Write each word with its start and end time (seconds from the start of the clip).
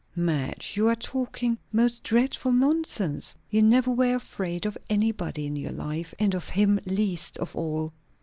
"Madge, 0.15 0.73
you 0.77 0.87
are 0.87 0.95
talking 0.95 1.59
most 1.71 2.01
dreadful 2.03 2.51
nonsense. 2.51 3.35
You 3.51 3.61
never 3.61 3.91
were 3.91 4.15
afraid 4.15 4.65
of 4.65 4.75
anybody 4.89 5.45
in 5.45 5.55
your 5.55 5.73
life; 5.73 6.11
and 6.17 6.33
of 6.33 6.49
him 6.49 6.79
least 6.87 7.37
of 7.37 7.55
all." 7.55 7.93